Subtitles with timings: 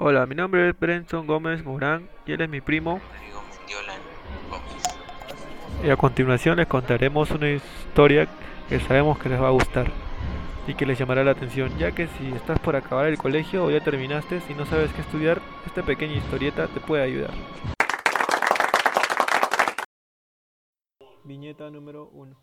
[0.00, 3.00] Hola, mi nombre es Brenson Gómez Morán y él es mi primo.
[5.82, 8.28] Y a continuación les contaremos una historia
[8.68, 9.90] que sabemos que les va a gustar
[10.68, 13.72] y que les llamará la atención, ya que si estás por acabar el colegio o
[13.72, 17.32] ya terminaste y no sabes qué estudiar, esta pequeña historieta te puede ayudar.
[21.24, 22.36] Viñeta número 1.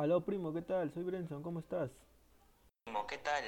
[0.00, 0.90] Aló primo, ¿qué tal?
[0.94, 1.90] Soy Brenson, ¿cómo estás?
[2.84, 3.44] Primo, ¿qué tal?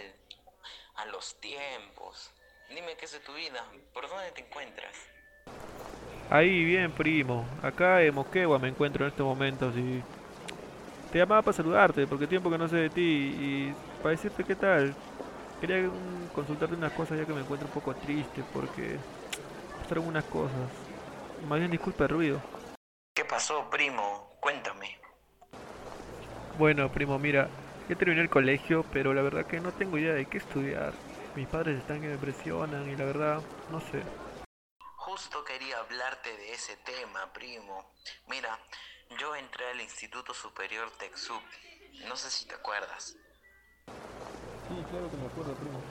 [0.97, 2.31] A los tiempos.
[2.69, 3.65] Dime qué es de tu vida.
[3.95, 4.95] ¿Por dónde te encuentras?
[6.29, 7.47] Ahí, bien primo.
[7.63, 10.03] Acá en Moquegua me encuentro en estos momentos y...
[11.11, 14.55] Te llamaba para saludarte porque tiempo que no sé de ti y para decirte qué
[14.55, 14.95] tal.
[15.59, 15.89] Quería
[16.35, 18.99] consultarte unas cosas ya que me encuentro un poco triste porque
[19.81, 20.69] pasaron unas cosas.
[21.49, 22.43] Más bien disculpa el ruido.
[23.15, 24.37] ¿Qué pasó, primo?
[24.39, 25.01] Cuéntame.
[26.55, 27.53] Bueno, primo, mira,
[27.89, 31.03] ya terminé el colegio, pero la verdad que no tengo idea de qué estudiar.
[31.35, 34.11] Mis padres están que me presionan y la verdad, no sé.
[34.97, 37.93] Justo quería hablarte de ese tema, primo.
[38.27, 38.59] Mira,
[39.19, 41.43] yo entré al Instituto Superior TechSoup.
[42.09, 43.17] No sé si te acuerdas.
[44.67, 45.82] Sí, claro que me acuerdo, primo.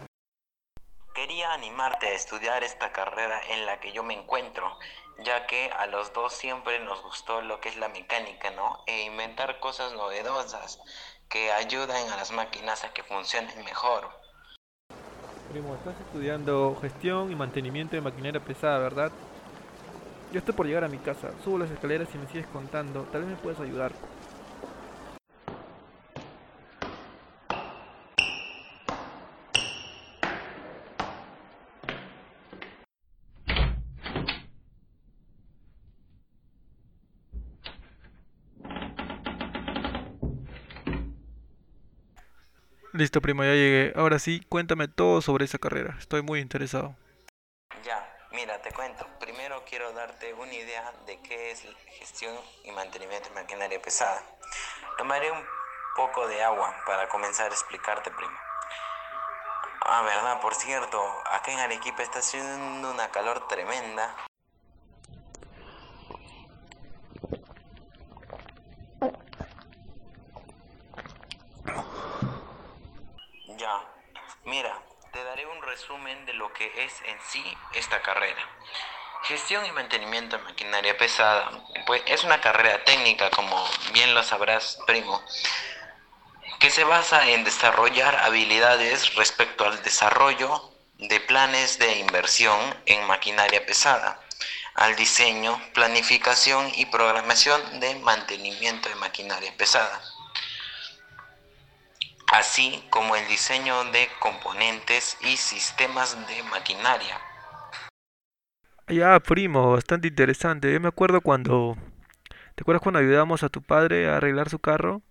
[1.14, 4.80] Quería animarte a estudiar esta carrera en la que yo me encuentro,
[5.26, 8.80] ya que a los dos siempre nos gustó lo que es la mecánica, ¿no?
[8.88, 10.80] E inventar cosas novedosas
[11.28, 14.10] que ayuden a las máquinas a que funcionen mejor.
[15.52, 19.12] Primo, estás estudiando gestión y mantenimiento de maquinaria pesada, ¿verdad?
[20.32, 21.32] Yo estoy por llegar a mi casa.
[21.44, 23.02] Subo las escaleras y me sigues contando.
[23.12, 23.92] Tal vez me puedas ayudar.
[42.94, 43.94] Listo, primo, ya llegué.
[43.96, 45.96] Ahora sí, cuéntame todo sobre esa carrera.
[45.98, 46.96] Estoy muy interesado.
[47.86, 49.08] Ya, mira, te cuento.
[49.18, 51.66] Primero quiero darte una idea de qué es
[52.00, 52.36] gestión
[52.66, 54.22] y mantenimiento de maquinaria pesada.
[54.98, 55.42] Tomaré un
[55.96, 58.38] poco de agua para comenzar a explicarte, primo.
[59.86, 61.02] Ah, verdad, por cierto,
[61.32, 64.14] acá en Arequipa está haciendo una calor tremenda.
[73.62, 73.80] Ya,
[74.46, 74.76] mira,
[75.14, 77.44] te daré un resumen de lo que es en sí
[77.76, 78.42] esta carrera.
[79.26, 81.52] Gestión y mantenimiento de maquinaria pesada,
[81.86, 83.64] pues es una carrera técnica, como
[83.94, 85.24] bien lo sabrás, primo,
[86.60, 93.64] que se basa en desarrollar habilidades respecto al desarrollo de planes de inversión en maquinaria
[93.64, 94.20] pesada,
[94.74, 100.02] al diseño, planificación y programación de mantenimiento de maquinaria pesada
[102.32, 107.20] así como el diseño de componentes y sistemas de maquinaria.
[108.88, 110.72] Ya, primo, bastante interesante.
[110.74, 111.76] Yo me acuerdo cuando...
[112.56, 115.02] ¿Te acuerdas cuando ayudamos a tu padre a arreglar su carro?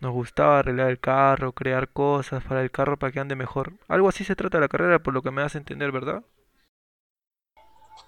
[0.00, 3.74] Nos gustaba arreglar el carro, crear cosas para el carro para que ande mejor.
[3.86, 6.24] Algo así se trata la carrera, por lo que me das a entender, ¿verdad?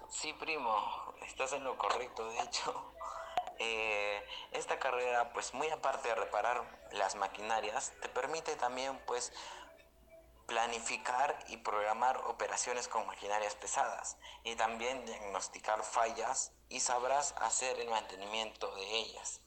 [0.09, 0.75] Sí, primo,
[1.25, 2.93] estás en lo correcto, de hecho.
[3.59, 9.31] Eh, esta carrera, pues muy aparte de reparar las maquinarias, te permite también, pues,
[10.47, 17.89] planificar y programar operaciones con maquinarias pesadas y también diagnosticar fallas y sabrás hacer el
[17.89, 19.41] mantenimiento de ellas.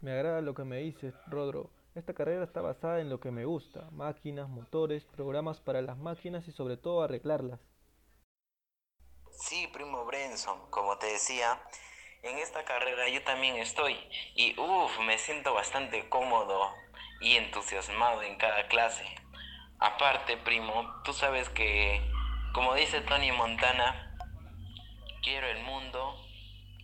[0.00, 1.70] Me agrada lo que me dices, Rodro.
[1.94, 3.88] Esta carrera está basada en lo que me gusta.
[3.92, 7.60] Máquinas, motores, programas para las máquinas y sobre todo arreglarlas.
[9.30, 10.04] Sí, primo
[10.70, 11.62] Como te decía,
[12.22, 13.94] en esta carrera yo también estoy
[14.34, 16.74] y uff, me siento bastante cómodo
[17.20, 19.06] y entusiasmado en cada clase.
[19.78, 22.00] Aparte, primo, tú sabes que,
[22.52, 24.16] como dice Tony Montana,
[25.22, 26.16] quiero el mundo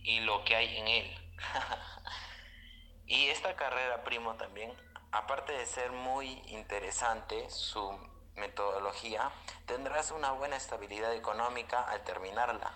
[0.03, 1.15] y lo que hay en él.
[3.05, 4.71] y esta carrera, primo, también,
[5.11, 7.99] aparte de ser muy interesante, su
[8.35, 9.29] metodología,
[9.65, 12.71] tendrás una buena estabilidad económica al terminarla.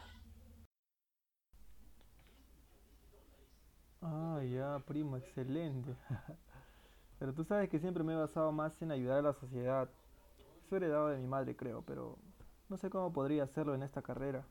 [4.01, 5.95] Ah, ya, primo, excelente.
[7.19, 9.89] Pero tú sabes que siempre me he basado más en ayudar a la sociedad.
[10.65, 12.17] Eso heredado de mi madre, creo, pero
[12.69, 14.43] no sé cómo podría hacerlo en esta carrera.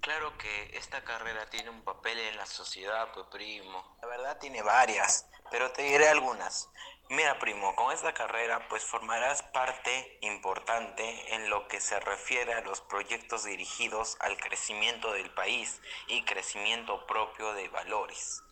[0.00, 3.96] Claro que esta carrera tiene un papel en la sociedad, pues primo.
[4.00, 6.70] La verdad tiene varias, pero te diré algunas.
[7.08, 12.62] Mira, primo, con esta carrera pues formarás parte importante en lo que se refiere a
[12.62, 18.42] los proyectos dirigidos al crecimiento del país y crecimiento propio de valores.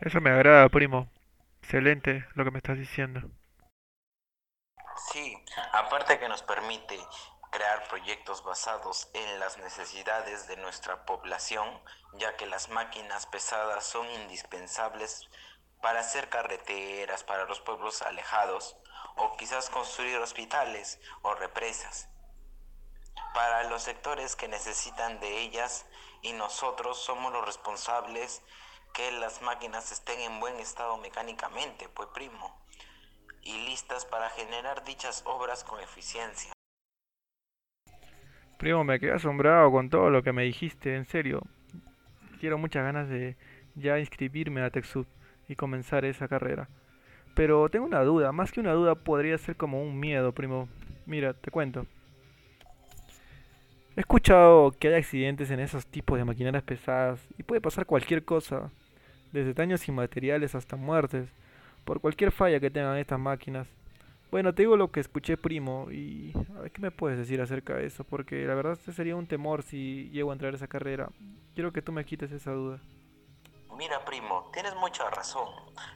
[0.00, 1.08] Eso me agrada, primo.
[1.62, 3.22] Excelente lo que me estás diciendo.
[5.12, 5.36] Sí,
[5.72, 6.98] aparte que nos permite
[7.50, 11.80] crear proyectos basados en las necesidades de nuestra población,
[12.14, 15.28] ya que las máquinas pesadas son indispensables
[15.80, 18.76] para hacer carreteras para los pueblos alejados
[19.16, 22.08] o quizás construir hospitales o represas.
[23.34, 25.86] Para los sectores que necesitan de ellas
[26.22, 28.42] y nosotros somos los responsables
[28.92, 32.58] que las máquinas estén en buen estado mecánicamente, pues primo,
[33.42, 36.55] y listas para generar dichas obras con eficiencia.
[38.58, 41.42] Primo, me quedé asombrado con todo lo que me dijiste, en serio.
[42.40, 43.36] Quiero muchas ganas de
[43.74, 45.06] ya inscribirme a TechSoup
[45.48, 46.68] y comenzar esa carrera.
[47.34, 50.68] Pero tengo una duda, más que una duda podría ser como un miedo, primo.
[51.04, 51.86] Mira, te cuento.
[53.94, 58.24] He escuchado que hay accidentes en esos tipos de maquinarias pesadas y puede pasar cualquier
[58.24, 58.70] cosa,
[59.32, 61.28] desde daños inmateriales hasta muertes,
[61.84, 63.68] por cualquier falla que tengan estas máquinas.
[64.30, 67.74] Bueno, te digo lo que escuché, primo, y a ver, ¿qué me puedes decir acerca
[67.74, 68.04] de eso?
[68.04, 71.08] Porque la verdad este sería un temor si llego a entrar a esa carrera.
[71.54, 72.80] Quiero que tú me quites esa duda.
[73.76, 75.48] Mira, primo, tienes mucha razón.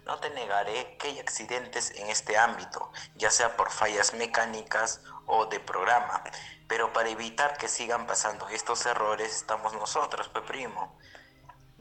[0.05, 5.47] No te negaré que hay accidentes en este ámbito, ya sea por fallas mecánicas o
[5.47, 6.23] de programa.
[6.69, 10.99] Pero para evitar que sigan pasando estos errores estamos nosotros, pues primo.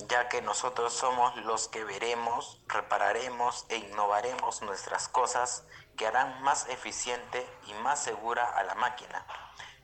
[0.08, 5.68] Ya que nosotros somos los que veremos, repararemos e innovaremos nuestras cosas
[5.98, 9.26] que harán más eficiente y más segura a la máquina.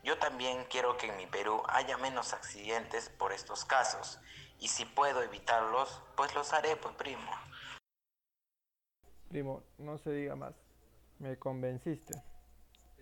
[0.02, 4.18] Yo también quiero que en mi Perú haya menos accidentes por estos casos
[4.58, 7.30] y si puedo evitarlos, pues los haré, pues primo.
[9.28, 10.54] Primo, no se diga más.
[11.18, 12.14] Me convenciste.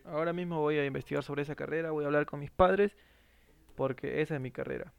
[0.05, 2.97] Ahora mismo voy a investigar sobre esa carrera, voy a hablar con mis padres,
[3.77, 4.93] porque esa es mi carrera.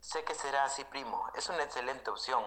[0.00, 1.24] Sé que será así, primo.
[1.36, 2.42] Es una excelente opción.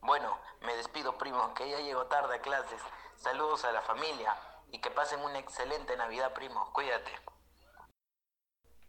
[0.00, 2.80] Bueno, me despido, primo, que ya llego tarde a clases.
[3.16, 4.34] Saludos a la familia
[4.72, 6.68] y que pasen una excelente Navidad, primo.
[6.72, 7.12] Cuídate.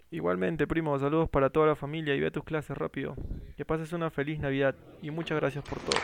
[0.09, 3.15] Igualmente, primo, saludos para toda la familia y ve a tus clases rápido.
[3.55, 5.99] Que pases una feliz Navidad y muchas gracias por todo.